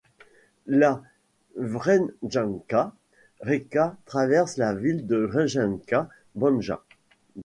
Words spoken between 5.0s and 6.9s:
de Vrnjačka Banja.